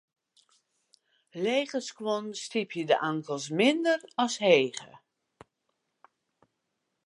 Lege 1.47 1.81
skuon 1.87 2.25
stypje 2.45 2.83
de 2.91 2.97
ankels 3.11 3.47
minder 3.59 4.01
as 4.23 4.35
hege. 4.47 4.91